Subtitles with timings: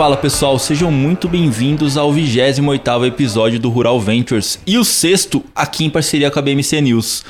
[0.00, 5.84] Fala pessoal, sejam muito bem-vindos ao 28º episódio do Rural Ventures e o sexto aqui
[5.84, 7.22] em parceria com a BMC News.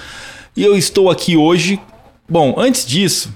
[0.56, 1.80] E eu estou aqui hoje...
[2.28, 3.34] Bom, antes disso,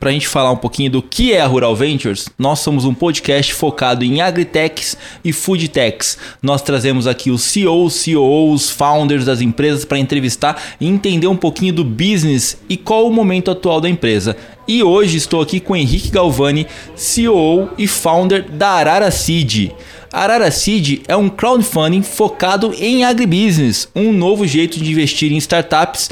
[0.00, 2.94] para a gente falar um pouquinho do que é a Rural Ventures, nós somos um
[2.94, 6.16] podcast focado em agritechs e foodtechs.
[6.42, 11.74] Nós trazemos aqui os CEOs, COOs, founders das empresas para entrevistar e entender um pouquinho
[11.74, 14.34] do business e qual o momento atual da empresa.
[14.66, 19.72] E hoje estou aqui com Henrique Galvani, CEO e founder da Arara Seed.
[20.10, 26.10] Arara Seed é um crowdfunding focado em agribusiness, um novo jeito de investir em startups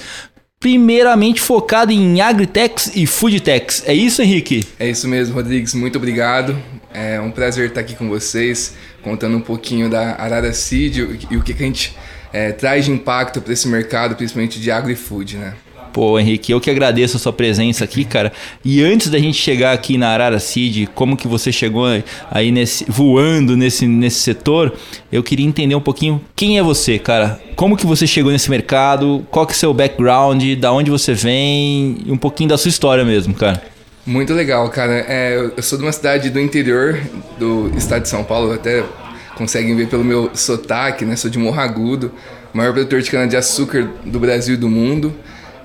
[0.60, 3.82] primeiramente focado em agritechs e foodtechs.
[3.84, 4.64] É isso, Henrique?
[4.78, 5.74] É isso mesmo, Rodrigues.
[5.74, 6.56] Muito obrigado.
[6.94, 11.42] É um prazer estar aqui com vocês, contando um pouquinho da Arara Seed e o
[11.42, 11.96] que, a gente
[12.32, 15.54] é, traz de impacto para esse mercado, principalmente de agri food, né?
[15.92, 18.32] Pô, Henrique, eu que agradeço a sua presença aqui, cara.
[18.64, 21.84] E antes da gente chegar aqui na Arara Seed, como que você chegou
[22.30, 24.72] aí nesse voando nesse, nesse setor,
[25.10, 27.38] eu queria entender um pouquinho quem é você, cara.
[27.54, 29.26] Como que você chegou nesse mercado?
[29.30, 30.42] Qual que é o seu background?
[30.58, 31.98] Da onde você vem?
[32.06, 33.62] E um pouquinho da sua história mesmo, cara.
[34.06, 35.04] Muito legal, cara.
[35.06, 36.98] É, eu sou de uma cidade do interior
[37.38, 38.82] do estado de São Paulo, até
[39.36, 41.16] conseguem ver pelo meu sotaque, né?
[41.16, 42.12] Sou de Morro Agudo,
[42.52, 45.14] maior produtor de cana-de-açúcar do Brasil e do mundo.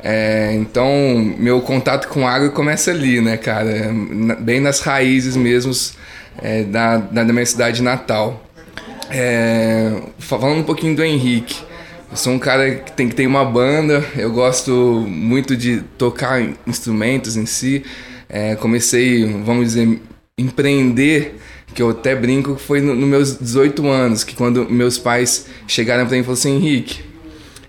[0.03, 0.89] É, então,
[1.37, 3.91] meu contato com água começa ali, né, cara?
[4.39, 5.71] Bem nas raízes mesmo
[6.41, 8.43] é, da, da minha cidade natal.
[9.09, 11.61] É, falando um pouquinho do Henrique.
[12.09, 14.71] Eu sou um cara que tem que ter uma banda, eu gosto
[15.07, 17.83] muito de tocar instrumentos em si.
[18.29, 19.99] É, comecei, vamos dizer,
[20.37, 21.35] empreender,
[21.73, 26.05] que eu até brinco, foi nos no meus 18 anos, que quando meus pais chegaram
[26.05, 27.03] para mim e falaram assim, Henrique,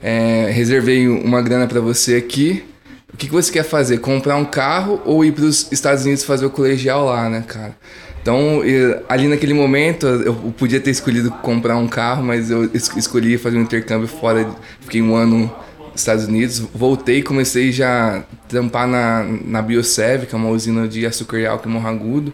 [0.03, 2.65] é, reservei uma grana para você aqui.
[3.13, 3.99] O que, que você quer fazer?
[3.99, 7.75] Comprar um carro ou ir para os Estados Unidos fazer o colegial lá, né, cara?
[8.23, 8.61] Então,
[9.09, 13.63] ali naquele momento, eu podia ter escolhido comprar um carro, mas eu escolhi fazer um
[13.63, 14.47] intercâmbio fora.
[14.81, 15.51] Fiquei um ano
[15.93, 20.51] nos Estados Unidos, voltei e comecei já a trampar na, na Biosev, que é uma
[20.51, 22.33] usina de açúcar e álcool em Morro Agudo,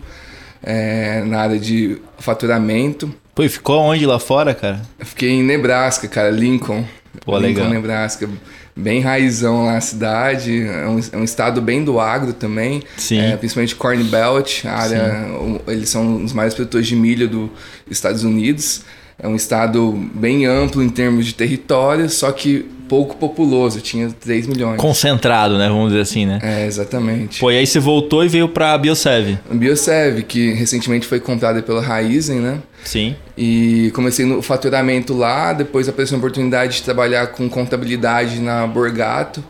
[0.63, 3.15] é, na área de faturamento.
[3.35, 4.83] Pô, e ficou onde lá fora, cara?
[4.99, 6.85] Eu fiquei em Nebraska, cara, Lincoln.
[7.25, 7.69] Pô, legal.
[7.69, 8.29] Nebraska.
[8.77, 10.63] Bem raizão lá na cidade.
[10.63, 12.83] É um, é um estado bem do agro também.
[12.97, 13.21] Sim.
[13.21, 15.27] É, principalmente Corn Belt, a área.
[15.69, 17.51] Eles são os maiores produtores de milho dos
[17.91, 18.83] Estados Unidos.
[19.19, 24.47] É um estado bem amplo em termos de território, só que pouco populoso, tinha 3
[24.47, 24.81] milhões.
[24.81, 25.69] Concentrado, né?
[25.69, 26.39] Vamos dizer assim, né?
[26.43, 27.41] É, exatamente.
[27.41, 29.39] Pô, e aí você voltou e veio pra Biosev.
[29.51, 32.59] A Biosev, que recentemente foi comprada pela Raizen, né?
[32.85, 33.17] Sim.
[33.37, 39.43] E comecei no faturamento lá, depois apareceu a oportunidade de trabalhar com contabilidade na Borgato,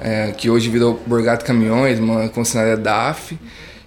[0.00, 3.38] é, que hoje virou Borgato Caminhões, uma concessionária DAF.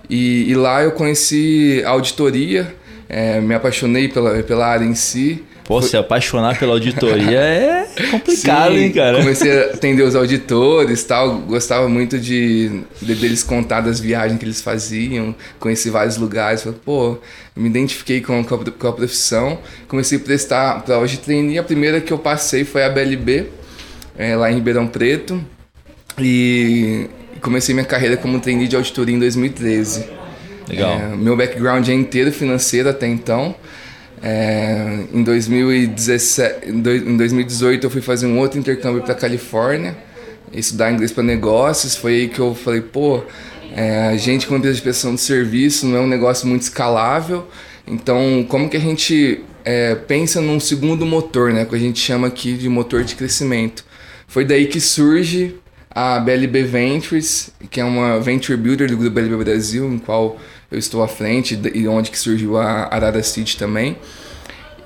[0.10, 2.76] E, e lá eu conheci a auditoria,
[3.10, 5.44] é, me apaixonei pela, pela área em si.
[5.72, 9.20] Pô, se apaixonar pela auditoria é complicado, Sim, hein, cara?
[9.20, 11.38] Comecei a atender os auditores tal.
[11.38, 15.34] Gostava muito de, de deles contar das viagens que eles faziam.
[15.62, 16.64] Conheci vários lugares.
[16.64, 17.18] Falei, pô,
[17.56, 19.60] me identifiquei com, com, a, com a profissão.
[19.88, 21.58] Comecei a prestar prova de trainee.
[21.58, 23.46] A primeira que eu passei foi a BLB,
[24.18, 25.42] é, lá em Ribeirão Preto.
[26.20, 27.08] E
[27.40, 30.04] comecei minha carreira como trainee de auditoria em 2013.
[30.68, 30.92] Legal.
[30.92, 33.56] É, meu background é inteiro financeiro até então.
[34.24, 39.98] É, em, 2017, em 2018 eu fui fazer um outro intercâmbio para Califórnia,
[40.54, 41.96] estudar inglês para negócios.
[41.96, 43.24] Foi aí que eu falei, pô,
[43.76, 47.48] é, a gente como empresa de prestação de serviço não é um negócio muito escalável.
[47.88, 51.66] Então, como que a gente é, pensa num segundo motor, né?
[51.66, 53.84] Que a gente chama aqui de motor de crescimento.
[54.28, 55.56] Foi daí que surge
[55.90, 60.40] a BLB Ventures, que é uma venture builder do grupo BLB Brasil, em qual
[60.72, 63.98] eu estou à frente e onde que surgiu a Arara City também.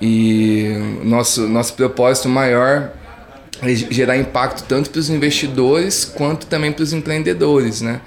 [0.00, 2.90] E nosso, nosso propósito maior
[3.62, 8.00] é gerar impacto tanto para os investidores quanto também para os empreendedores, né?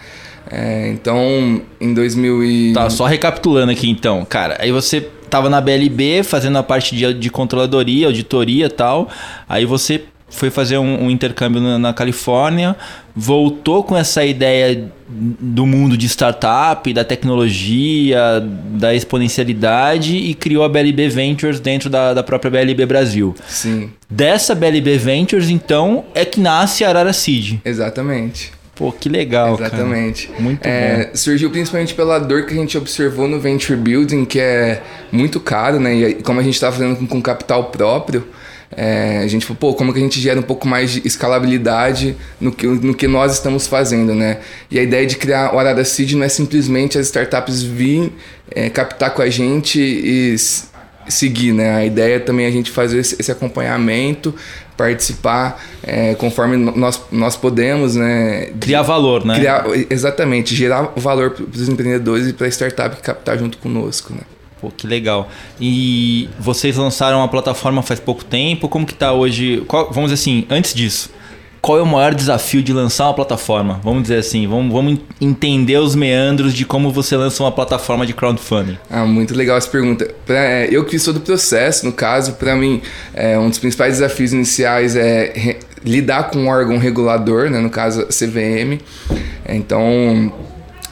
[0.51, 2.73] É, então, em 2000 e...
[2.73, 4.25] Tá, só recapitulando aqui então.
[4.25, 9.09] Cara, aí você tava na BLB fazendo a parte de, de controladoria, auditoria e tal.
[9.47, 12.75] Aí você foi fazer um, um intercâmbio na, na, Califórnia,
[13.15, 18.41] voltou com essa ideia do mundo de startup, da tecnologia,
[18.71, 23.35] da exponencialidade e criou a BLB Ventures dentro da, da própria BLB Brasil.
[23.47, 23.91] Sim.
[24.09, 27.59] Dessa BLB Ventures, então, é que nasce a Arara Seed.
[27.65, 28.59] Exatamente.
[28.79, 30.27] Pô, que legal, Exatamente.
[30.27, 30.41] Cara.
[30.41, 31.11] Muito é, bom.
[31.13, 34.81] Surgiu principalmente pela dor que a gente observou no Venture Building, que é
[35.11, 35.93] muito caro, né?
[35.93, 38.25] E como a gente está fazendo com capital próprio,
[38.71, 42.15] é, a gente falou, pô, como que a gente gera um pouco mais de escalabilidade
[42.39, 44.39] no que, no que nós estamos fazendo, né?
[44.69, 48.13] E a ideia de criar o Arara Seed não é simplesmente as startups virem
[48.51, 50.35] é, captar com a gente e
[51.07, 51.77] seguir, né?
[51.77, 54.35] A ideia também é a gente fazer esse, esse acompanhamento,
[54.77, 58.51] participar é, conforme nós, nós podemos, né?
[58.59, 59.35] Criar valor, né?
[59.35, 64.13] Criar, exatamente, gerar valor para os empreendedores e para a startup que captar junto conosco,
[64.13, 64.21] né?
[64.61, 65.29] Pô, que legal.
[65.59, 68.67] E vocês lançaram a plataforma faz pouco tempo.
[68.67, 69.63] Como que está hoje?
[69.67, 71.09] Qual, vamos dizer assim, antes disso,
[71.61, 73.79] qual é o maior desafio de lançar uma plataforma?
[73.83, 78.13] Vamos dizer assim, vamos, vamos entender os meandros de como você lança uma plataforma de
[78.13, 78.77] crowdfunding.
[78.89, 80.09] Ah, muito legal essa pergunta.
[80.25, 82.81] Pra, é, eu que sou do processo, no caso, para mim,
[83.13, 87.69] é, um dos principais desafios iniciais é re, lidar com um órgão regulador, né, no
[87.69, 88.79] caso a CVM.
[89.47, 90.31] Então,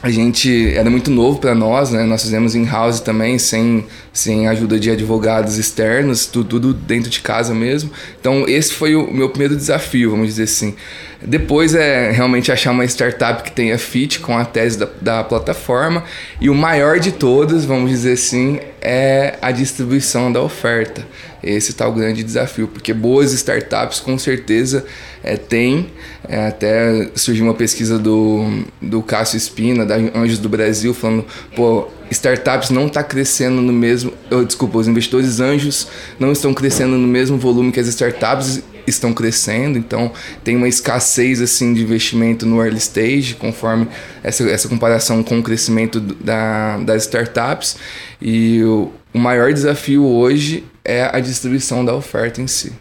[0.02, 2.04] a gente era muito novo para nós, né?
[2.04, 3.84] Nós fizemos in-house também, sem,
[4.18, 7.90] sem ajuda de advogados externos, tudo, tudo, dentro de casa mesmo.
[8.20, 10.74] Então, esse foi o meu primeiro desafio, vamos dizer assim.
[11.22, 16.04] Depois é realmente achar uma startup que tenha fit com a tese da, da plataforma.
[16.40, 21.06] E o maior de todos, vamos dizer assim, é a distribuição da oferta.
[21.42, 24.84] Esse está o grande desafio, porque boas startups com certeza
[25.22, 25.90] é, tem.
[26.28, 31.24] É, até surgiu uma pesquisa do, do Cássio Espina, da Anjos do Brasil, falando,
[31.54, 34.12] pô, startups não está crescendo no mesmo.
[34.30, 35.88] Oh, desculpa, os investidores anjos
[36.18, 40.12] não estão crescendo no mesmo volume que as startups estão crescendo, então
[40.42, 43.88] tem uma escassez assim de investimento no early stage, conforme
[44.22, 47.76] essa, essa comparação com o crescimento da, das startups.
[48.20, 52.72] E o, o maior desafio hoje é a distribuição da oferta em si.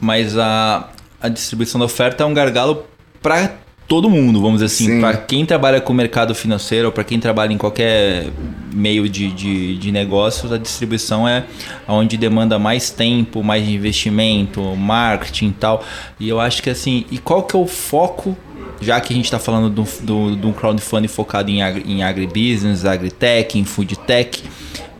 [0.00, 0.88] Mas a,
[1.20, 2.86] a distribuição da oferta é um gargalo
[3.20, 3.52] para
[3.88, 5.00] todo mundo, vamos dizer assim.
[5.00, 8.26] Para quem trabalha com o mercado financeiro, para quem trabalha em qualquer
[8.72, 11.44] meio de, de, de, negócios, a distribuição é
[11.88, 15.84] onde demanda mais tempo, mais investimento, marketing e tal.
[16.20, 18.36] E eu acho que assim, e qual que é o foco,
[18.78, 22.02] já que a gente está falando de do, do, um crowdfunding focado em, agri, em
[22.02, 24.44] agribusiness, agritech, em foodtech,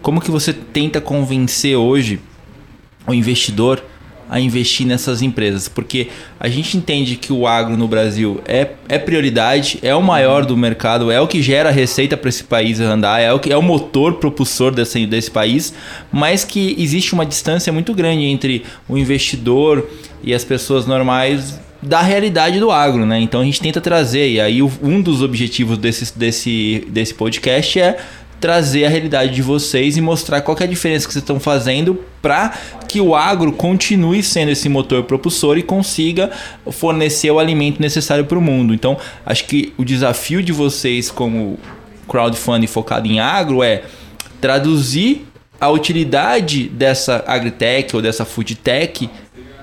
[0.00, 2.18] como que você tenta convencer hoje
[3.06, 3.82] o investidor
[4.28, 5.68] a investir nessas empresas?
[5.68, 6.08] Porque
[6.38, 10.56] a gente entende que o agro no Brasil é, é prioridade, é o maior do
[10.56, 13.62] mercado, é o que gera receita para esse país andar, é o, que, é o
[13.62, 15.72] motor propulsor desse, desse país,
[16.12, 19.88] mas que existe uma distância muito grande entre o investidor
[20.22, 23.20] e as pessoas normais da realidade do agro, né?
[23.20, 27.98] Então a gente tenta trazer, e aí um dos objetivos desse, desse, desse podcast é
[28.40, 32.02] trazer a realidade de vocês e mostrar qual é a diferença que vocês estão fazendo
[32.22, 32.56] para
[32.88, 36.30] que o agro continue sendo esse motor propulsor e consiga
[36.70, 38.72] fornecer o alimento necessário para o mundo.
[38.72, 41.58] Então, acho que o desafio de vocês como
[42.08, 43.82] crowdfunding focado em agro é
[44.40, 45.26] traduzir
[45.60, 49.10] a utilidade dessa agritech ou dessa foodtech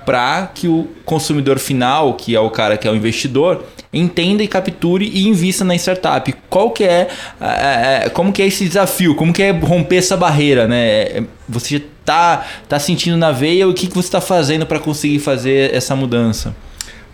[0.05, 4.47] para que o consumidor final, que é o cara que é o investidor, entenda e
[4.47, 6.33] capture e invista na startup.
[6.49, 7.07] Qual que é,
[7.41, 9.15] é, é como que é esse desafio?
[9.15, 10.85] Como que é romper essa barreira, né?
[10.87, 15.19] É, você tá tá sentindo na veia o que, que você está fazendo para conseguir
[15.19, 16.55] fazer essa mudança?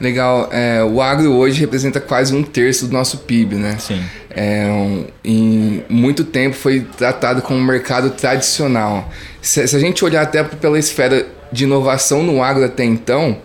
[0.02, 0.50] Legal.
[0.52, 3.78] É, o agro hoje representa quase um terço do nosso PIB, né?
[3.78, 4.02] Sim.
[4.32, 9.08] É, um, em muito tempo foi tratado como um mercado tradicional.
[9.40, 13.38] Se, se, a gente olhar até pela esfera de inovação no agro até então,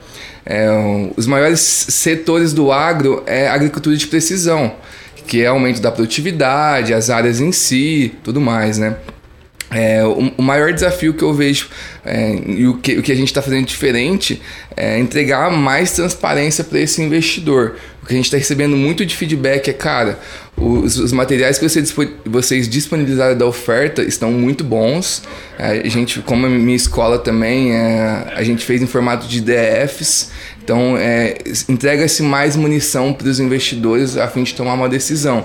[0.44, 0.68] é,
[1.16, 4.74] os maiores setores do agro é agricultura de precisão,
[5.26, 8.96] que é aumento da produtividade, as áreas em si, tudo mais, né?
[9.68, 11.68] É, o, o, maior desafio que eu vejo
[12.04, 14.40] é, e o que, o que a gente está fazendo diferente
[14.76, 17.74] é entregar mais transparência para esse investidor.
[18.06, 20.16] O que a gente está recebendo muito de feedback é, cara,
[20.56, 21.82] os, os materiais que você,
[22.24, 25.24] vocês disponibilizaram da oferta estão muito bons.
[25.58, 29.40] É, a gente, como a minha escola também, é, a gente fez em formato de
[29.40, 30.30] DFs.
[30.62, 31.34] Então, é,
[31.68, 35.44] entrega-se mais munição para os investidores a fim de tomar uma decisão.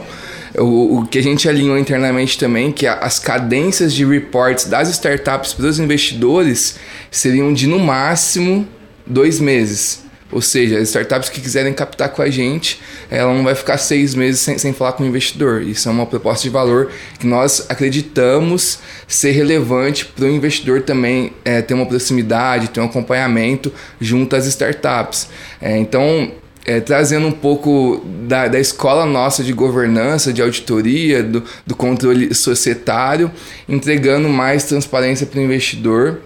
[0.56, 5.54] O, o que a gente alinhou internamente também, que as cadências de reports das startups
[5.54, 6.76] para os investidores
[7.10, 8.68] seriam de no máximo
[9.08, 10.11] dois meses.
[10.32, 14.16] Ou seja, as startups que quiserem captar com a gente, ela não vai ficar seis
[14.16, 15.62] meses sem, sem falar com o investidor.
[15.62, 21.34] Isso é uma proposta de valor que nós acreditamos ser relevante para o investidor também
[21.44, 25.28] é, ter uma proximidade, ter um acompanhamento junto às startups.
[25.62, 26.32] É, então,
[26.66, 32.34] é, trazendo um pouco da, da escola nossa de governança, de auditoria, do, do controle
[32.34, 33.32] societário,
[33.68, 36.22] entregando mais transparência para o investidor.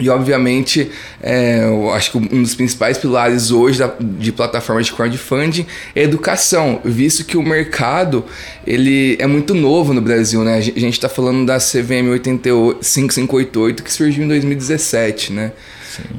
[0.00, 0.90] E, obviamente,
[1.20, 6.02] é, eu acho que um dos principais pilares hoje da, de plataformas de crowdfunding é
[6.02, 8.24] educação, visto que o mercado
[8.64, 10.44] ele é muito novo no Brasil.
[10.44, 10.56] Né?
[10.56, 15.32] A gente está falando da CVM 558, que surgiu em 2017.
[15.32, 15.52] Né?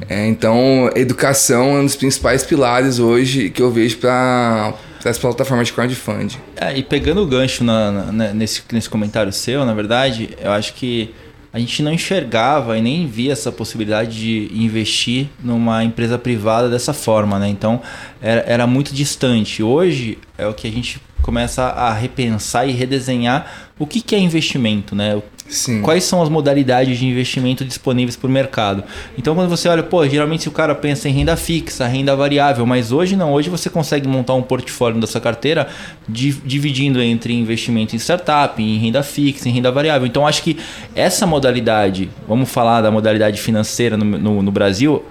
[0.08, 5.68] É, então, educação é um dos principais pilares hoje que eu vejo para as plataformas
[5.68, 6.36] de crowdfunding.
[6.56, 10.74] É, e pegando o gancho na, na, nesse, nesse comentário seu, na verdade, eu acho
[10.74, 11.14] que
[11.52, 16.92] a gente não enxergava e nem via essa possibilidade de investir numa empresa privada dessa
[16.92, 17.48] forma, né?
[17.48, 17.80] Então
[18.20, 19.62] era, era muito distante.
[19.62, 24.18] Hoje é o que a gente começa a repensar e redesenhar o que, que é
[24.18, 25.20] investimento, né?
[25.50, 25.82] Sim.
[25.82, 28.84] Quais são as modalidades de investimento disponíveis para o mercado?
[29.18, 32.92] Então, quando você olha, pô, geralmente o cara pensa em renda fixa, renda variável, mas
[32.92, 33.32] hoje não.
[33.32, 35.68] Hoje você consegue montar um portfólio da sua carteira
[36.08, 40.06] dividindo entre investimento em startup, em renda fixa, em renda variável.
[40.06, 40.56] Então, acho que
[40.94, 45.04] essa modalidade, vamos falar da modalidade financeira no, no, no Brasil,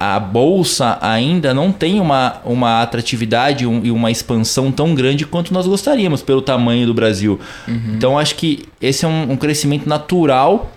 [0.00, 5.52] a bolsa ainda não tem uma, uma atratividade um, e uma expansão tão grande quanto
[5.52, 7.38] nós gostaríamos pelo tamanho do Brasil.
[7.68, 7.94] Uhum.
[7.96, 10.72] Então acho que esse é um, um, crescimento natural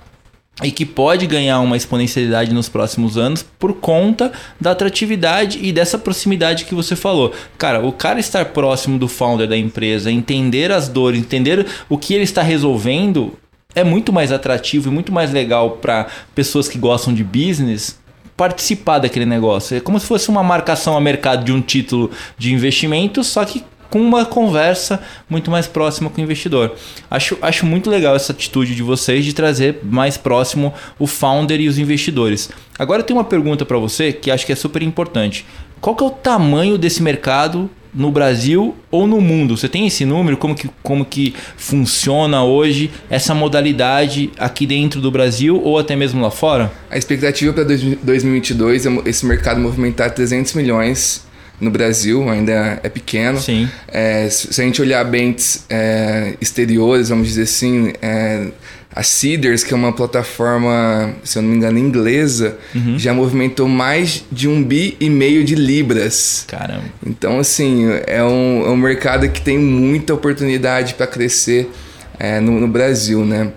[0.61, 5.97] e que pode ganhar uma exponencialidade nos próximos anos por conta da atratividade e dessa
[5.97, 7.33] proximidade que você falou.
[7.57, 12.13] Cara, o cara estar próximo do founder da empresa, entender as dores, entender o que
[12.13, 13.33] ele está resolvendo
[13.73, 18.02] é muito mais atrativo e muito mais legal para pessoas que gostam de business
[18.35, 19.77] participar daquele negócio.
[19.77, 23.63] É como se fosse uma marcação a mercado de um título de investimento, só que
[23.93, 24.99] com uma conversa
[25.29, 26.73] muito mais próxima com o investidor.
[27.11, 31.67] Acho, acho muito legal essa atitude de vocês de trazer mais próximo o founder e
[31.67, 32.49] os investidores.
[32.79, 35.45] Agora eu tenho uma pergunta para você que acho que é super importante.
[35.79, 39.55] Qual que é o tamanho desse mercado no Brasil ou no mundo?
[39.55, 40.37] Você tem esse número?
[40.37, 46.21] Como que, como que funciona hoje essa modalidade aqui dentro do Brasil ou até mesmo
[46.21, 46.71] lá fora?
[46.89, 51.25] A expectativa para 2022 é esse mercado movimentar 300 milhões
[51.59, 53.39] no Brasil, ainda é pequeno.
[53.39, 53.69] Sim.
[53.87, 58.47] É, se a gente olhar bens é, exteriores, vamos dizer assim, é,
[58.95, 62.97] a Seeders, que é uma plataforma, se eu não me engano, inglesa, uhum.
[62.97, 66.45] já movimentou mais de um bi e meio de libras.
[66.47, 66.83] Caramba.
[67.05, 71.71] Então, assim, é um, é um mercado que tem muita oportunidade para crescer
[72.19, 73.51] é, no, no Brasil, né?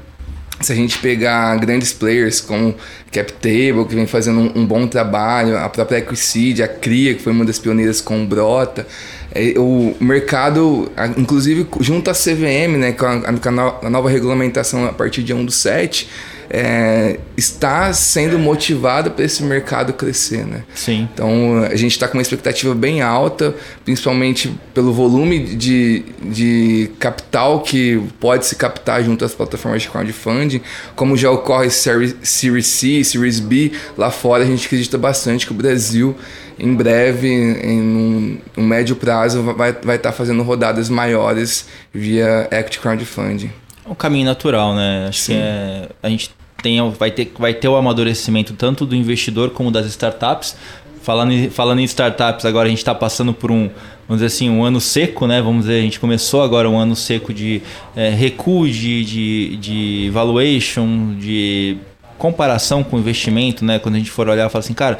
[0.60, 2.74] Se a gente pegar grandes players como
[3.12, 7.32] CapTable, que vem fazendo um, um, bom trabalho, a própria Equiseed, a Cria, que foi
[7.32, 8.86] uma das pioneiras com o Brota,
[9.34, 15.22] é, o mercado, inclusive junto à CVM, né, com a, a, nova regulamentação a partir
[15.22, 16.08] de 1 do 7,
[16.50, 20.64] é, está sendo motivada para esse mercado crescer, né?
[20.74, 21.08] Sim.
[21.12, 27.60] Então a gente está com uma expectativa bem alta, principalmente pelo volume de, de capital
[27.60, 30.60] que pode se captar junto às plataformas de crowdfunding,
[30.94, 35.56] como já ocorre Series C, Series B lá fora, a gente acredita bastante que o
[35.56, 36.16] Brasil
[36.58, 42.48] em breve, em um, um médio prazo, vai estar vai tá fazendo rodadas maiores via
[42.50, 43.50] Equity Crowdfunding.
[43.86, 45.06] É um caminho natural, né?
[45.08, 45.32] Acho Sim.
[45.34, 46.30] que é, a gente
[46.62, 50.56] tem, vai, ter, vai ter o amadurecimento tanto do investidor como das startups.
[51.02, 53.70] Falando em, falando em startups, agora a gente está passando por um,
[54.08, 55.40] vamos dizer assim, um ano seco, né?
[55.40, 57.62] Vamos dizer, a gente começou agora um ano seco de
[57.94, 61.78] é, recuo de, de, de valuation, de
[62.18, 63.78] comparação com investimento, né?
[63.78, 64.98] Quando a gente for olhar, fala assim, cara,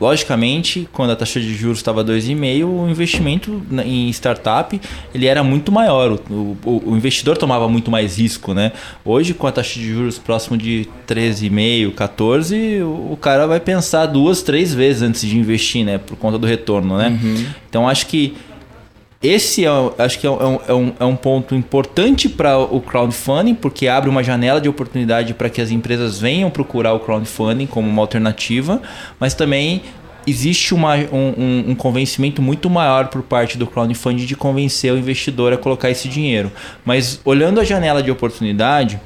[0.00, 4.78] Logicamente, quando a taxa de juros estava 2,5, o investimento em startup
[5.14, 6.18] ele era muito maior.
[6.28, 8.72] O, o, o, investidor tomava muito mais risco, né?
[9.04, 14.06] Hoje, com a taxa de juros próximo de 13,5, 14, o, o cara vai pensar
[14.06, 15.98] duas, três vezes antes de investir, né?
[15.98, 17.18] Por conta do retorno, né?
[17.22, 17.46] Uhum.
[17.68, 18.34] Então, acho que
[19.26, 19.68] esse é,
[19.98, 24.08] acho que é um, é um, é um ponto importante para o crowdfunding, porque abre
[24.08, 28.80] uma janela de oportunidade para que as empresas venham procurar o crowdfunding como uma alternativa,
[29.18, 29.82] mas também
[30.26, 35.52] existe uma, um, um, convencimento muito maior por parte do crowdfunding de convencer o investidor
[35.52, 36.50] a colocar esse dinheiro.
[36.84, 39.00] Mas olhando a janela de oportunidade,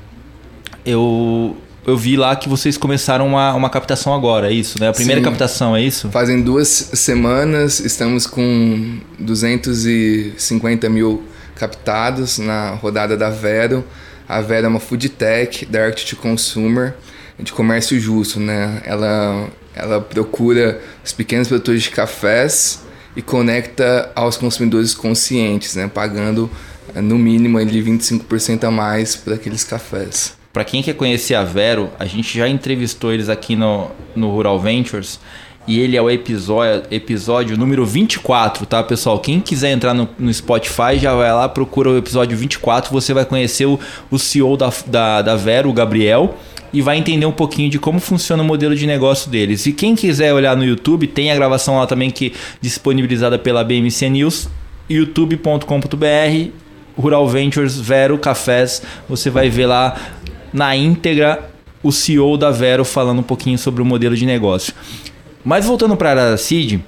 [0.85, 1.57] eu
[1.87, 4.89] eu vi lá que vocês começaram uma, uma captação agora, é isso, né?
[4.89, 5.25] A primeira Sim.
[5.25, 6.09] captação, é isso?
[6.11, 11.23] Fazem duas semanas, estamos com 250 mil
[11.55, 13.85] captados na rodada da Vero.
[14.29, 16.95] A Vero é uma food tech, direct to consumer,
[17.39, 18.83] de comércio justo, né?
[18.85, 22.83] Ela, ela procura os pequenos produtores de cafés
[23.17, 25.91] e conecta aos consumidores conscientes, né?
[25.93, 26.51] Pagando
[26.95, 30.40] no mínimo ali 25% a mais por aqueles cafés.
[30.53, 34.59] Para quem quer conhecer a Vero, a gente já entrevistou eles aqui no, no Rural
[34.59, 35.21] Ventures
[35.65, 39.21] e ele é o episódio, episódio número 24, tá, pessoal?
[39.21, 43.25] Quem quiser entrar no, no, Spotify, já vai lá, procura o episódio 24, você vai
[43.25, 43.79] conhecer o,
[44.11, 46.35] o CEO da, da, da Vero, o Gabriel,
[46.73, 49.67] e vai entender um pouquinho de como funciona o modelo de negócio deles.
[49.67, 54.11] E quem quiser olhar no YouTube, tem a gravação lá também que disponibilizada pela BMC
[54.11, 54.49] News,
[54.89, 56.51] youtube.com.br
[57.01, 59.97] Rural Ventures Vero Cafés, você vai ver lá
[60.53, 61.51] na íntegra
[61.83, 64.75] o CEO da Vero falando um pouquinho sobre o modelo de negócio.
[65.45, 66.83] Mas voltando para a área da CID,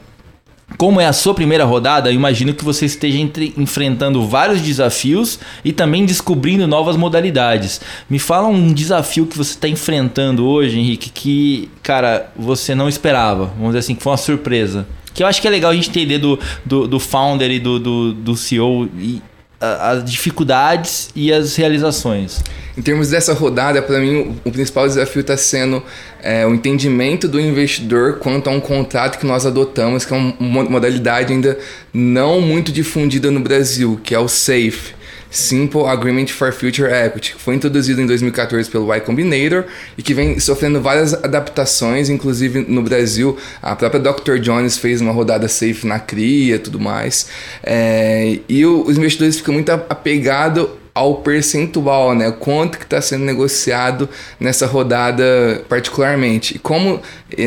[0.77, 5.39] como é a sua primeira rodada, eu imagino que você esteja entre, enfrentando vários desafios
[5.65, 7.81] e também descobrindo novas modalidades.
[8.09, 13.47] Me fala um desafio que você está enfrentando hoje, Henrique, que, cara, você não esperava.
[13.57, 14.87] Vamos dizer assim, que foi uma surpresa.
[15.15, 17.79] Que eu acho que é legal a gente entender do, do, do founder e do,
[17.79, 19.21] do, do CEO e
[19.63, 22.43] as dificuldades e as realizações.
[22.77, 25.83] Em termos dessa rodada, para mim, o principal desafio está sendo
[26.23, 30.65] é, o entendimento do investidor quanto a um contrato que nós adotamos, que é uma
[30.65, 31.59] modalidade ainda
[31.93, 35.02] não muito difundida no Brasil, que é o SAFE.
[35.33, 39.65] Simple Agreement for Future Equity, que foi introduzido em 2014 pelo Y Combinator
[39.97, 43.39] e que vem sofrendo várias adaptações, inclusive no Brasil.
[43.63, 44.37] A própria Dr.
[44.39, 47.29] Jones fez uma rodada safe na CRIA e tudo mais.
[47.63, 52.31] É, e o, os investidores ficam muito apegados ao percentual, né?
[52.31, 54.09] Quanto que está sendo negociado
[54.39, 56.57] nessa rodada particularmente.
[56.57, 57.01] E como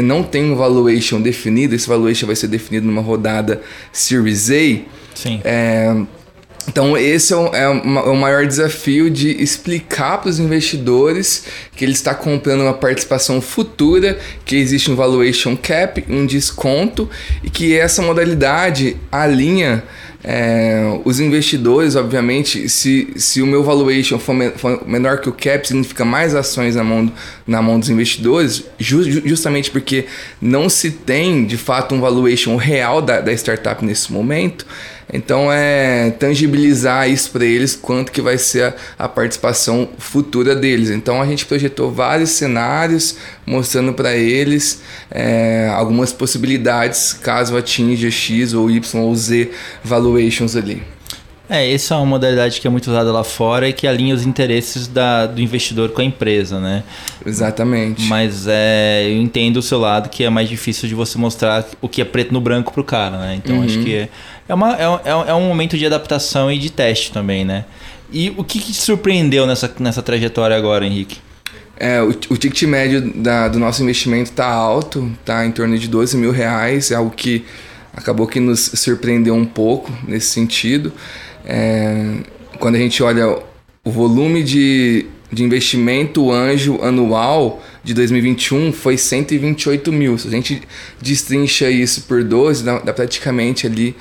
[0.04, 3.62] não tem um valuation definido, esse valuation vai ser definido numa rodada
[3.92, 4.82] Series A.
[5.14, 5.42] Sim.
[5.44, 5.96] É,
[6.68, 11.46] então, esse é o, é o, maior desafio de explicar para os investidores
[11.76, 17.10] que ele está comprando uma participação futura, que existe um valuation cap, um desconto
[17.44, 19.84] e que essa modalidade alinha
[20.28, 25.32] é, os investidores, obviamente, se, se o meu valuation for, me, for, menor que o
[25.32, 27.12] cap, significa mais ações na mão,
[27.46, 30.06] na mão dos investidores, ju, justamente porque
[30.42, 34.66] não se tem de fato um valuation real da, da startup nesse momento.
[35.12, 40.90] Então é tangibilizar isso para eles quanto que vai ser a, a, participação futura deles.
[40.90, 44.82] Então a gente projetou vários cenários mostrando para eles
[45.12, 49.52] é, algumas possibilidades caso atinja X ou Y ou Z
[49.84, 50.82] valuations ali.
[51.50, 54.26] É, essa é uma modalidade que é muito usada lá fora e que alinha os
[54.26, 56.84] interesses da, do investidor com a empresa, né?
[57.24, 58.04] Exatamente.
[58.08, 61.88] Mas é, eu entendo o seu lado que é mais difícil de você mostrar o
[61.88, 63.36] que é preto no branco pro cara, né?
[63.36, 63.64] Então uhum.
[63.64, 64.10] acho que é,
[64.48, 67.66] é, uma, é, é, é um momento de adaptação e de teste também, né?
[68.12, 71.18] E o que, que te surpreendeu nessa, nessa trajetória agora, Henrique?
[71.78, 75.88] É, o, o ticket médio da, do nosso investimento está alto, está em torno de
[75.88, 77.44] 12 mil reais, é algo que
[77.94, 80.94] acabou que nos surpreendeu um pouco nesse sentido.
[81.46, 82.18] É,
[82.60, 83.40] quando a gente olha
[83.84, 90.18] o volume de, de investimento anjo anual de 2021 foi 128 mil.
[90.18, 90.62] Se a gente
[91.02, 93.96] destrincha isso por 12, dá, dá praticamente ali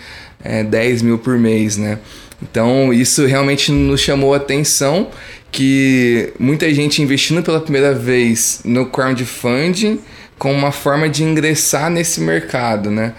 [0.44, 1.98] é, 10 mil por mês, né?
[2.42, 5.08] Então isso realmente nos chamou a atenção
[5.50, 10.00] que muita gente investindo pela primeira vez no crowdfunding
[10.38, 13.14] como uma forma de ingressar nesse mercado, né?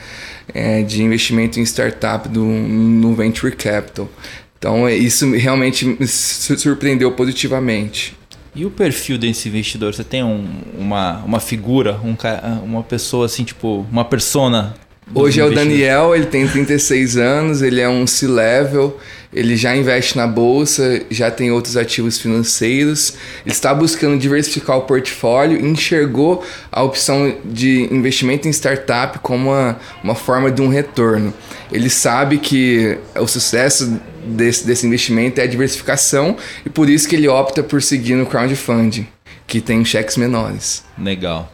[0.54, 4.10] é, de investimento em startup do, no Venture Capital.
[4.58, 8.16] Então, é, isso realmente me surpreendeu positivamente.
[8.56, 9.94] E o perfil desse investidor?
[9.94, 12.16] Você tem um, uma, uma figura, um,
[12.64, 14.74] uma pessoa assim, tipo, uma persona
[15.14, 19.00] Hoje é o Daniel, ele tem 36 anos, ele é um C-level,
[19.32, 23.14] ele já investe na bolsa, já tem outros ativos financeiros,
[23.46, 29.78] ele está buscando diversificar o portfólio, enxergou a opção de investimento em startup como uma,
[30.04, 31.34] uma forma de um retorno.
[31.72, 37.16] Ele sabe que o sucesso desse, desse investimento é a diversificação e por isso que
[37.16, 39.08] ele opta por seguir no crowdfunding,
[39.46, 40.84] que tem cheques menores.
[40.98, 41.52] Legal.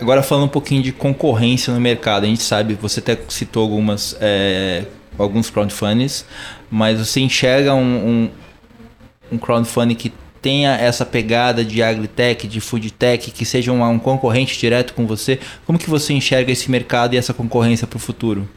[0.00, 4.16] Agora falando um pouquinho de concorrência no mercado, a gente sabe, você até citou algumas,
[4.20, 4.84] é,
[5.18, 6.24] alguns crowdfundings,
[6.70, 8.30] mas você enxerga um, um,
[9.32, 14.56] um crowdfunding que tenha essa pegada de agritech, de foodtech, que seja um, um concorrente
[14.56, 15.40] direto com você.
[15.66, 18.48] Como que você enxerga esse mercado e essa concorrência para o futuro?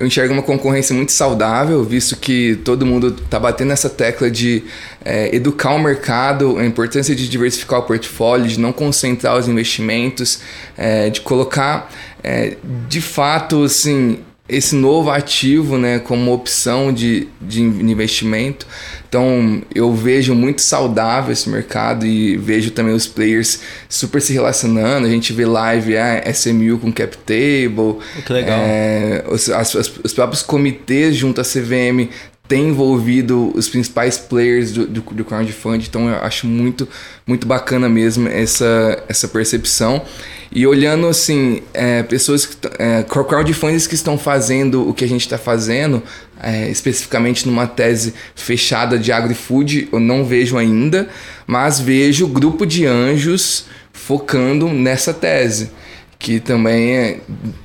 [0.00, 4.64] Eu enxergo uma concorrência muito saudável, visto que todo mundo está batendo nessa tecla de
[5.04, 10.40] é, educar o mercado, a importância de diversificar o portfólio, de não concentrar os investimentos,
[10.78, 11.92] é, de colocar
[12.24, 12.56] é,
[12.88, 18.66] de fato assim, esse novo ativo né, como opção de, de investimento.
[19.08, 25.06] Então eu vejo muito saudável esse mercado e vejo também os players super se relacionando.
[25.06, 27.98] A gente vê live a é, SMU com CapTable.
[28.26, 28.60] Que legal.
[28.60, 32.08] É, os, as, os próprios comitês junto à CVM
[32.50, 36.88] tem envolvido os principais players do, do, do crowdfunding, então eu acho muito,
[37.24, 40.02] muito bacana mesmo essa, essa percepção.
[40.50, 45.20] E olhando assim, é, pessoas que é, crowdfunders que estão fazendo o que a gente
[45.20, 46.02] está fazendo,
[46.42, 51.08] é, especificamente numa tese fechada de agri-food, eu não vejo ainda,
[51.46, 55.70] mas vejo grupo de anjos focando nessa tese,
[56.18, 57.20] que também é,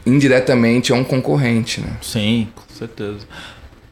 [0.06, 1.82] indiretamente é um concorrente.
[1.82, 1.98] Né?
[2.04, 3.26] Sim, com certeza.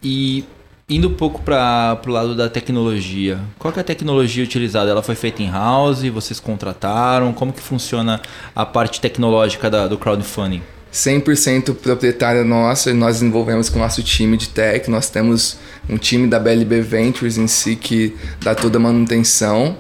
[0.03, 0.45] E
[0.89, 4.91] Indo um pouco para o lado da tecnologia, qual é a tecnologia utilizada?
[4.91, 6.04] Ela foi feita em house?
[6.04, 7.32] Vocês contrataram?
[7.32, 8.22] Como que funciona
[8.54, 10.62] a parte tecnológica da, do crowdfunding?
[10.91, 15.58] 100% proprietária nossa, nós desenvolvemos com o nosso time de tech, nós temos
[15.89, 19.78] um time da BLB Ventures em si que dá toda a manutenção,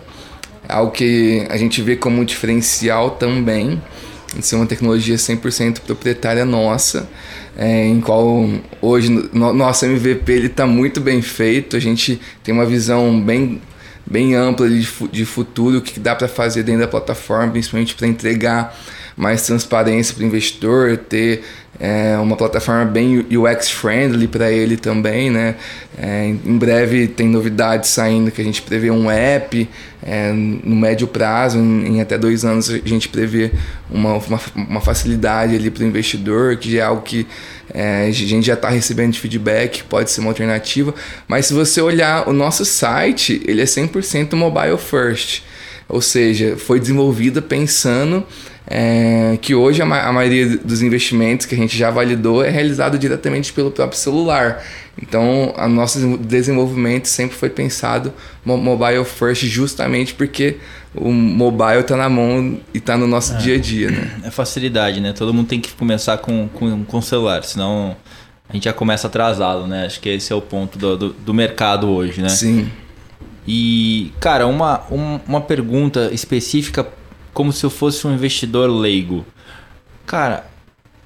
[0.67, 3.79] algo que a gente vê como um diferencial também,
[4.35, 7.07] de ser uma tecnologia 100% proprietária nossa,
[7.57, 8.49] é, em qual
[8.81, 13.61] hoje no, nosso MVP ele está muito bem feito, a gente tem uma visão bem
[14.05, 18.05] bem ampla de, de futuro, o que dá para fazer dentro da plataforma, principalmente para
[18.05, 18.77] entregar
[19.15, 21.43] mais transparência para o investidor, ter
[21.79, 25.55] é, uma plataforma bem UX friendly para ele também, né?
[25.97, 29.67] É, em breve tem novidades saindo que a gente prevê um app
[30.01, 33.51] é, no médio prazo, em, em, até dois anos a gente prevê
[33.89, 37.25] uma, uma, uma facilidade ali para o investidor, que é algo que
[37.73, 40.93] é, a gente já está recebendo de feedback, pode ser uma alternativa.
[41.27, 45.41] Mas se você olhar o nosso site, ele é 100% mobile first,
[45.87, 48.25] ou seja, foi desenvolvida pensando
[48.65, 52.49] é, que hoje a, ma a, maioria dos investimentos que a gente já validou é
[52.49, 54.63] realizado diretamente pelo próprio celular.
[55.01, 58.13] Então, o nosso desenvolvimento sempre foi pensado
[58.45, 60.57] mobile first, justamente porque
[60.95, 63.91] o mobile está na mão e está no nosso é, dia a dia.
[63.91, 64.21] Né?
[64.25, 65.11] É facilidade, né?
[65.11, 67.97] Todo mundo tem que começar com, com, com celular, senão
[68.47, 69.87] a gente já começa atrasado, né?
[69.87, 72.29] Acho que esse é o ponto do, do, do mercado hoje, né?
[72.29, 72.69] Sim.
[73.47, 76.87] E, cara, uma, um, uma pergunta específica
[77.33, 79.25] como se eu fosse um investidor leigo.
[80.05, 80.45] Cara,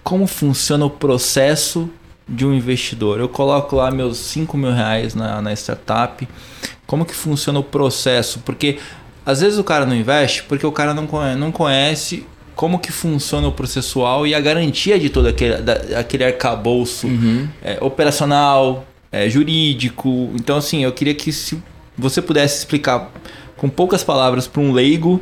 [0.04, 1.90] como funciona o processo
[2.28, 3.20] de um investidor?
[3.20, 6.28] Eu coloco lá meus 5 mil reais na, na startup.
[6.86, 8.40] Como que funciona o processo?
[8.40, 8.80] Porque
[9.26, 12.92] às vezes o cara não investe porque o cara não conhece, não conhece como que
[12.92, 17.48] funciona o processual e a garantia de todo aquele, da, aquele arcabouço uhum.
[17.62, 20.32] é, operacional, é, jurídico.
[20.34, 21.62] Então, assim, eu queria que se
[21.98, 23.12] você pudesse explicar
[23.56, 25.22] com poucas palavras para um leigo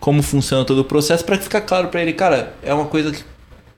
[0.00, 3.12] como funciona todo o processo para ficar claro para ele, cara, é uma coisa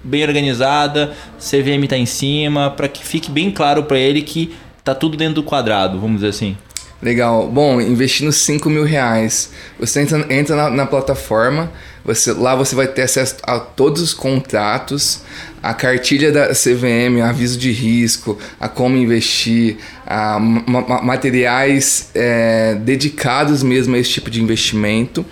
[0.02, 4.54] bem organizada, CVM está em cima, para que fique bem claro para ele que
[4.85, 6.57] tá tudo dentro do quadrado, vamos dizer assim.
[7.00, 7.48] Legal.
[7.48, 11.70] Bom, investindo 5 mil reais, você entra, entra na, na, plataforma,
[12.04, 15.22] você, lá você vai ter acesso a todos os contratos,
[15.62, 23.62] a cartilha da CVM, aviso de risco, a como investir, a ma materiais é, dedicados
[23.62, 25.24] mesmo a esse tipo de investimento.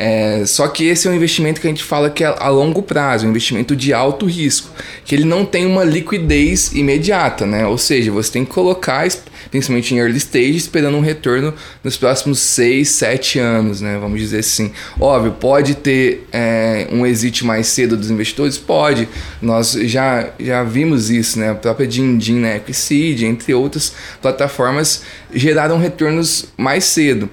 [0.00, 2.80] É, só que esse é um investimento que a gente fala que é a longo
[2.80, 4.70] prazo, um investimento de alto risco,
[5.04, 7.66] que ele não tem uma liquidez imediata, né?
[7.66, 9.08] Ou seja, você tem que colocar,
[9.50, 13.98] principalmente em early stage, esperando um retorno nos próximos 6, 7 anos, né?
[13.98, 14.70] Vamos dizer assim.
[15.00, 18.56] Óbvio, pode ter é, um exit mais cedo dos investidores?
[18.56, 19.08] Pode.
[19.42, 21.50] Nós já, já vimos isso, né?
[21.50, 22.58] A própria Dindin, né?
[22.58, 25.02] Equiseed, entre outras plataformas,
[25.34, 27.28] geraram retornos mais cedo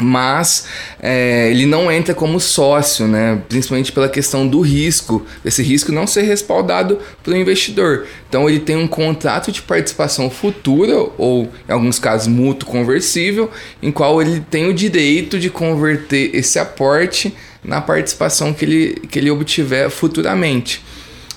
[0.00, 0.66] mas
[1.00, 3.40] é, ele não entra como sócio, né?
[3.48, 8.06] principalmente pela questão do risco, esse risco não ser respaldado pelo investidor.
[8.28, 13.50] Então ele tem um contrato de participação futura, ou em alguns casos mútuo conversível,
[13.82, 19.18] em qual ele tem o direito de converter esse aporte na participação que ele, que
[19.18, 20.82] ele obtiver futuramente.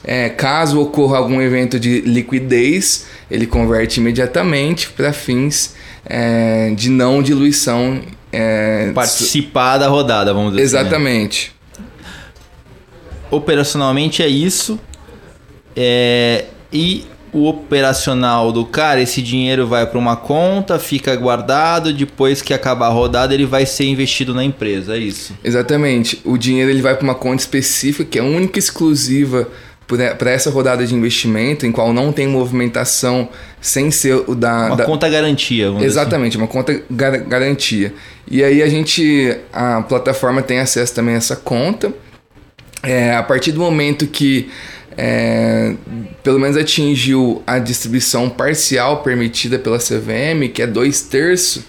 [0.05, 7.23] É, caso ocorra algum evento de liquidez, ele converte imediatamente para fins é, de não
[7.23, 8.01] diluição
[8.33, 11.53] é, Participar da rodada, vamos dizer Exatamente.
[11.73, 11.89] Assim, né?
[13.29, 14.79] Operacionalmente é isso.
[15.75, 22.41] É, e o operacional do cara, esse dinheiro vai para uma conta, fica guardado, depois
[22.41, 25.33] que acabar a rodada ele vai ser investido na empresa, é isso?
[25.43, 26.21] Exatamente.
[26.23, 29.47] O dinheiro ele vai para uma conta específica que é única e exclusiva
[30.17, 33.29] para essa rodada de investimento, em qual não tem movimentação
[33.61, 34.67] sem ser o da.
[34.67, 34.85] Uma da...
[34.85, 36.43] conta garantia, vamos Exatamente, assim.
[36.43, 37.93] uma conta gar garantia.
[38.29, 39.37] E aí a gente.
[39.51, 41.93] A plataforma tem acesso também a essa conta.
[42.81, 44.49] É, a partir do momento que
[44.97, 45.73] é,
[46.21, 51.63] pelo menos atingiu a distribuição parcial permitida pela CVM, que é dois terços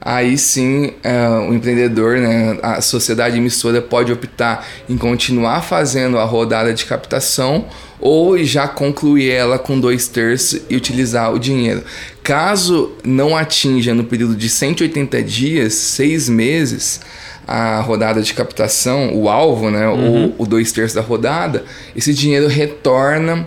[0.00, 6.24] aí sim é, o empreendedor, né, a sociedade emissora pode optar em continuar fazendo a
[6.24, 7.66] rodada de captação
[8.00, 11.82] ou já concluir ela com dois terços e utilizar o dinheiro.
[12.22, 17.00] Caso não atinja no período de 180 dias, seis meses,
[17.46, 20.24] a rodada de captação, o alvo, né, uhum.
[20.24, 21.64] ou o dois terços da rodada,
[21.96, 23.46] esse dinheiro retorna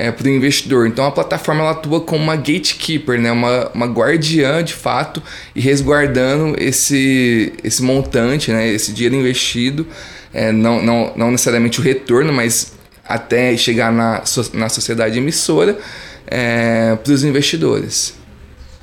[0.00, 0.86] é, para o investidor.
[0.86, 3.30] Então a plataforma ela atua como uma gatekeeper, né?
[3.30, 5.22] uma, uma guardiã de fato
[5.54, 8.66] e resguardando esse, esse montante, né?
[8.66, 9.86] esse dinheiro investido,
[10.32, 12.72] é, não, não, não necessariamente o retorno, mas
[13.06, 14.22] até chegar na,
[14.54, 15.78] na sociedade emissora
[16.26, 18.14] é, para os investidores.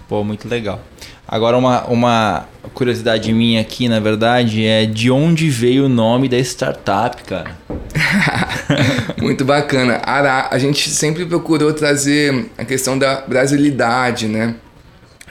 [0.07, 0.83] Pô, muito legal.
[1.27, 6.37] Agora, uma, uma curiosidade minha aqui, na verdade, é de onde veio o nome da
[6.37, 7.57] startup, cara?
[9.21, 9.99] Muito bacana.
[10.03, 14.55] Ara, a gente sempre procurou trazer a questão da brasilidade, né?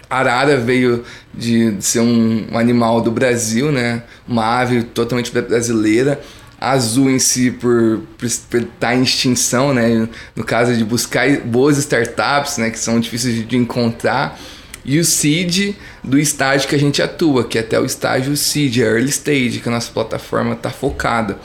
[0.08, 4.02] Arara veio de ser um, animal do Brasil, né?
[4.26, 6.20] Uma ave totalmente brasileira
[6.58, 10.08] azul em si por, estar tá em extinção, né?
[10.34, 12.70] No caso de buscar boas startups, né?
[12.70, 14.38] Que são difíceis de encontrar.
[14.84, 18.78] E o seed do estágio que a gente atua, que é até o estágio seed,
[18.78, 21.38] a early stage, que a nossa plataforma está focada.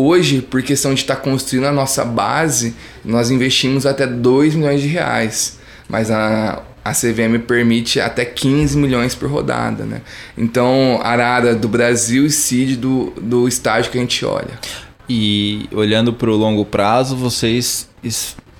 [0.00, 2.72] Hoje, por questão de estar tá construindo a nossa base,
[3.04, 5.58] nós investimos até 2 milhões de reais.
[5.88, 10.02] Mas a, a CVM permite até 15 milhões por rodada, né?
[10.36, 14.60] Então, Arara do Brasil e CID do, do estágio que a gente olha.
[15.08, 17.88] E olhando para o longo prazo, vocês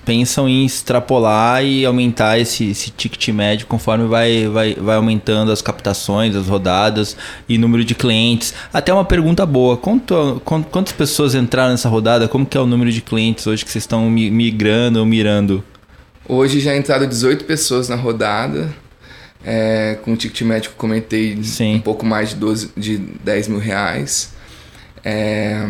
[0.05, 5.61] pensam em extrapolar e aumentar esse, esse ticket médio conforme vai, vai, vai aumentando as
[5.61, 7.15] captações, as rodadas
[7.47, 8.53] e número de clientes.
[8.73, 12.27] Até uma pergunta boa, quanto, quantas pessoas entraram nessa rodada?
[12.27, 15.63] Como que é o número de clientes hoje que vocês estão migrando ou mirando?
[16.27, 18.69] Hoje já entraram 18 pessoas na rodada.
[19.43, 21.75] É, com o ticket médico comentei Sim.
[21.75, 24.33] um pouco mais de, 12, de 10 mil reais.
[25.03, 25.65] É,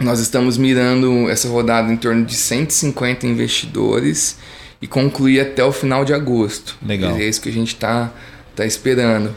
[0.00, 4.38] nós estamos mirando essa rodada em torno de 150 investidores
[4.80, 6.76] e concluir até o final de agosto.
[6.84, 7.16] Legal.
[7.16, 8.12] É isso que a gente está
[8.54, 9.34] tá esperando.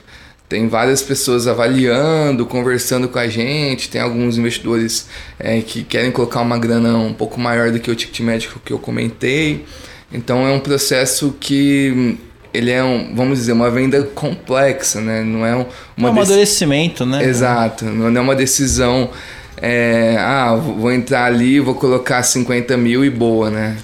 [0.48, 3.90] Tem várias pessoas avaliando, conversando com a gente.
[3.90, 5.08] Tem alguns investidores
[5.40, 8.74] é, que querem colocar uma grana um pouco maior do que o ticket médico que
[8.74, 9.66] eu comentei.
[10.12, 12.18] Então é um processo que
[12.54, 15.24] ele é um, vamos dizer, uma venda complexa, né?
[15.24, 17.24] Não é um, uma é um amadurecimento, né?
[17.24, 19.10] Exato, não é uma decisão.
[19.58, 23.78] É, ah, vou entrar ali, vou colocar 50 mil e boa, né?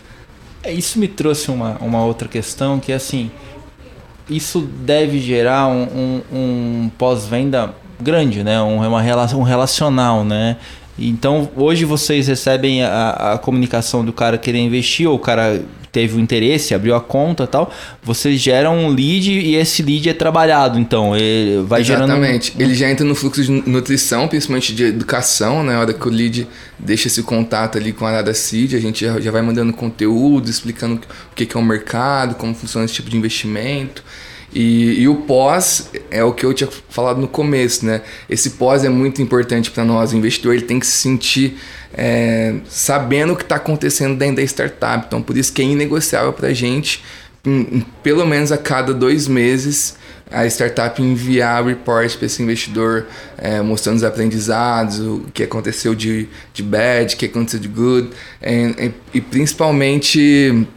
[0.63, 3.31] É, isso me trouxe uma, uma outra questão que é assim,
[4.29, 8.61] isso deve gerar um, um, um pós-venda grande, né?
[8.61, 10.57] Um, uma relação, um relacional, né?
[10.99, 15.61] Então, hoje vocês recebem a, a comunicação do cara querer investir, ou o cara
[15.97, 20.13] teve o interesse, abriu a conta tal, vocês geram um lead e esse lead é
[20.13, 21.87] trabalhado, então, ele vai Exatamente.
[21.87, 22.11] gerando...
[22.11, 22.53] Exatamente.
[22.59, 25.73] Ele já entra no fluxo de nutrição, principalmente de educação, né?
[25.73, 29.03] Na hora que o lead deixa esse contato ali com a área seed, a gente
[29.03, 33.09] já, já vai mandando conteúdo, explicando o que é o mercado, como funciona esse tipo
[33.09, 34.03] de investimento.
[34.53, 38.01] E, e, o pós é o que eu tinha falado no começo, né?
[38.29, 40.13] Esse pós é muito importante para nós.
[40.13, 41.57] O investidor ele tem que se sentir
[41.93, 45.05] é, sabendo o que está acontecendo dentro da startup.
[45.05, 47.03] Então, por isso que é inegociável para a gente,
[47.45, 49.95] em, em, pelo menos a cada dois meses,
[50.31, 53.05] a startup enviar report para esse investidor,
[53.37, 58.09] é, mostrando os aprendizados, o que aconteceu de, de bad, o que aconteceu de good,
[58.41, 60.67] e, e principalmente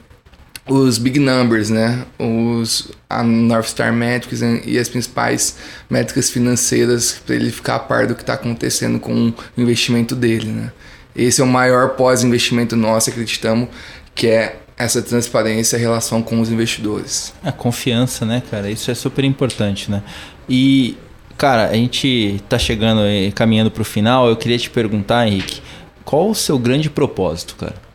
[0.70, 2.06] os big numbers, né?
[2.16, 5.56] Os, a North Star Metrics e as principais
[5.90, 10.46] métricas financeiras para ele ficar a par do que está acontecendo com o investimento dele,
[10.46, 10.72] né?
[11.14, 13.68] Esse é o maior pós-investimento nosso, acreditamos,
[14.14, 17.35] que é essa transparência em relação com os investidores.
[17.42, 18.70] A confiança, né, cara?
[18.70, 20.04] Isso é super importante, né?
[20.48, 20.96] E,
[21.37, 24.28] cara, a gente está chegando e caminhando para o final.
[24.28, 25.61] Eu queria te perguntar, Henrique,
[26.04, 27.89] qual o seu grande propósito, cara?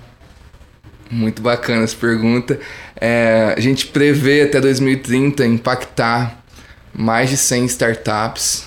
[1.10, 2.60] Muito bacana essa pergunta.
[3.00, 6.44] É, a gente prevê até 2030 impactar
[6.94, 8.66] mais de 100 startups,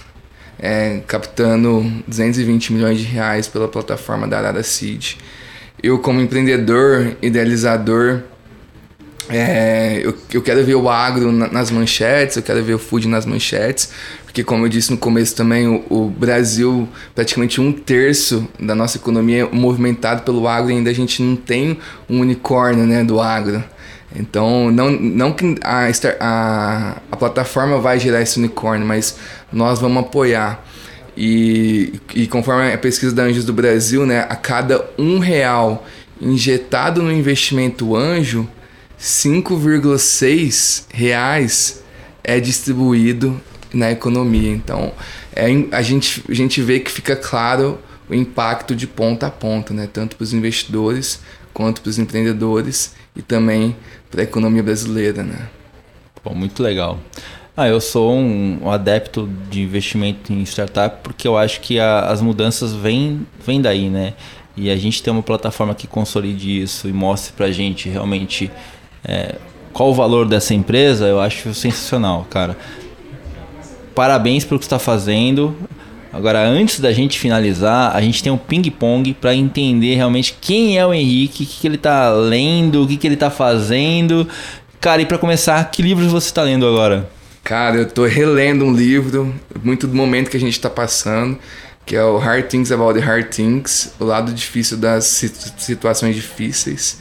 [0.59, 5.17] é, captando 220 milhões de reais pela plataforma da Arara Seed.
[5.83, 8.23] Eu, como empreendedor, idealizador,
[9.31, 13.27] é, eu, eu quero ver o agro nas manchetes, eu quero ver o food nas
[13.27, 13.91] manchetes,
[14.25, 18.97] porque como eu disse no começo também, o, o, Brasil, praticamente um terço da nossa
[18.97, 23.21] economia é movimentado pelo agro e ainda a gente não tem um unicórnio né, do
[23.21, 23.63] agro.
[24.17, 29.17] Então, não, não que a, a, a plataforma vai gerar esse unicórnio, mas
[29.53, 30.65] nós vamos apoiar.
[31.17, 35.85] E, e conforme a pesquisa da Anjos do Brasil, né, a cada um real
[36.21, 38.49] injetado no investimento anjo,
[38.99, 41.83] 5,6 reais
[42.25, 43.41] é distribuído
[43.73, 44.51] na economia.
[44.51, 44.93] Então,
[45.35, 49.73] é, a, gente, a gente vê que fica claro o impacto de ponta a ponta,
[49.73, 49.89] né?
[49.91, 51.21] tanto para os investidores
[51.53, 53.77] quanto para os empreendedores e também
[54.11, 55.23] para a economia brasileira.
[55.23, 55.49] Né?
[56.23, 56.99] Pô, muito legal.
[57.57, 62.21] Ah, eu sou um, adepto de investimento em startup porque eu acho que a, as
[62.23, 64.15] mudanças vêm, vêm daí, né?
[64.57, 68.49] E a gente tem uma plataforma que consolide isso e mostre para gente realmente
[69.09, 69.37] é,
[69.73, 72.57] qual o valor dessa empresa, eu acho sensacional, cara.
[73.95, 75.57] Parabéns pelo que está fazendo.
[76.13, 80.87] Agora, antes da gente finalizar, a gente tem um ping-pong para entender realmente quem é
[80.87, 84.29] o Henrique, o que, que ele está lendo, o que, que ele está fazendo.
[84.81, 87.09] Cara, e para começar, que livros você está lendo agora?
[87.45, 91.39] Cara, eu tô relendo um livro, muito do momento que a gente está passando,
[91.85, 95.05] que é o Hard Things About the Hard Things, o lado difícil das
[95.57, 96.99] situações difíceis.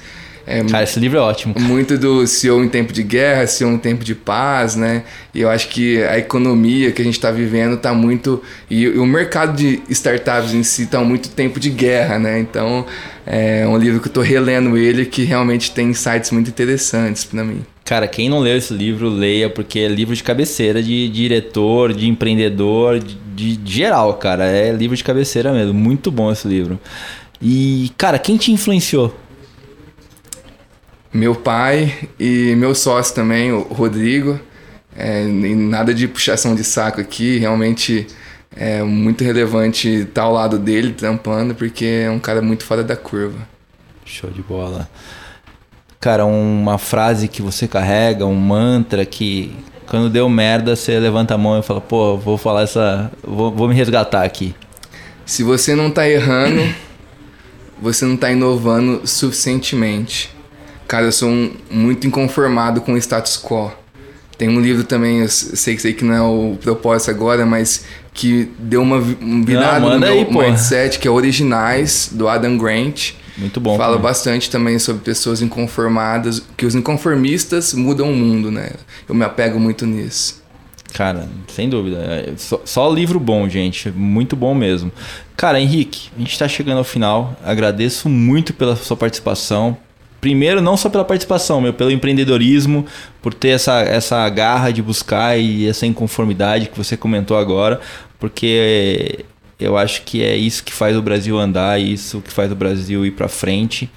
[0.50, 1.54] É, Cara, esse livro é ótimo.
[1.60, 5.04] Muito do CEO em tempo de guerra, CEO em tempo de paz, né?
[5.36, 8.42] E eu acho que a economia que a gente está vivendo está muito.
[8.70, 12.40] E, o mercado de startups em si está muito tempo de guerra, né?
[12.40, 12.86] Então
[13.26, 17.44] é um livro que eu estou relendo ele que realmente tem insights muito interessantes para
[17.44, 17.66] mim.
[17.84, 22.08] Cara, quem não leu esse livro, leia, porque é livro de cabeceira de, diretor, de
[22.08, 24.46] empreendedor, de, de, de geral, cara.
[24.46, 25.74] É livro de cabeceira mesmo.
[25.74, 26.80] Muito bom esse livro.
[27.42, 29.14] E, cara, quem te influenciou?
[31.18, 34.40] Meu pai e meu sócio também, o Rodrigo.
[34.96, 38.08] É, nada de puxação de saco aqui, realmente
[38.56, 42.96] é muito relevante estar ao lado dele trampando, porque é um cara muito fora da
[42.96, 43.38] curva.
[44.06, 44.88] Show de bola.
[46.00, 49.56] Cara, uma frase que você carrega, um mantra que
[49.88, 53.12] quando deu merda você levanta a mão e fala, pô, vou falar essa.
[53.24, 54.56] Vou, vou me resgatar aqui.
[55.26, 56.62] Se você não tá errando,
[57.82, 60.37] você não tá inovando suficientemente.
[60.88, 63.72] Cara, eu sou um, muito inconformado com o status quo.
[64.38, 68.52] Tem um livro também, eu sei, sei que não é o propósito agora, mas que
[68.60, 73.14] deu uma virada no meu aí, mindset, que é Originais, do Adam Grant.
[73.36, 73.78] Muito bom.
[73.78, 78.72] Fala bastante também sobre pessoas inconformadas, que os inconformistas mudam o mundo, né?
[79.10, 80.44] Eu me apego muito nisso.
[80.94, 81.98] Cara, sem dúvida.
[81.98, 83.92] É, só, só, livro bom, gente.
[83.92, 84.92] Muito bom mesmo.
[85.36, 87.38] Cara, Henrique, a gente está chegando ao final.
[87.44, 89.78] Agradeço muito pela sua participação,
[90.20, 92.86] primeiro não só pela participação, meu, pelo empreendedorismo,
[93.22, 97.80] por ter essa, essa garra de buscar e essa inconformidade que você comentou agora,
[98.20, 99.26] porque
[99.60, 103.06] eu acho que é isso que faz o Brasil andar, isso que faz o Brasil
[103.06, 103.90] ir para frente.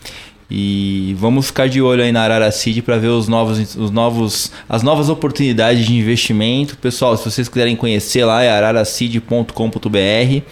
[0.51, 4.51] E vamos ficar de olho aí na Arara Seed para ver os novos, os novos,
[4.69, 6.77] as novas oportunidades de investimento.
[6.77, 10.43] Pessoal, se vocês quiserem conhecer lá é araraseed.com.br.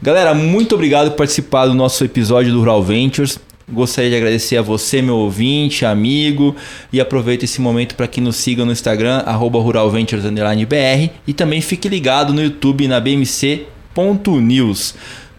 [0.00, 3.40] Galera, muito obrigado por participar do nosso episódio do Rural Ventures.
[3.72, 6.56] Gostaria de agradecer a você, meu ouvinte, amigo,
[6.92, 12.32] e aproveito esse momento para que nos siga no Instagram, ruralventures_br, e também fique ligado
[12.32, 14.94] no YouTube na bmc.news.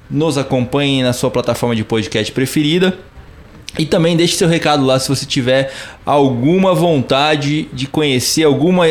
[0.09, 2.97] Nos acompanhe na sua plataforma de podcast preferida.
[3.79, 5.73] E também deixe seu recado lá se você tiver
[6.05, 8.85] alguma vontade de conhecer alguma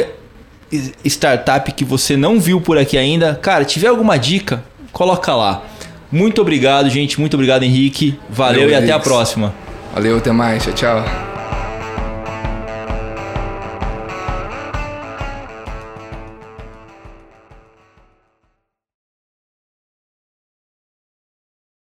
[1.05, 3.35] startup que você não viu por aqui ainda.
[3.35, 5.70] Cara, tiver alguma dica, coloca lá.
[6.11, 7.21] Muito obrigado, gente.
[7.21, 8.19] Muito obrigado, Henrique.
[8.29, 9.55] Valeu, Valeu e até a próxima.
[9.95, 10.65] Valeu, até mais.
[10.65, 11.30] Tchau, tchau.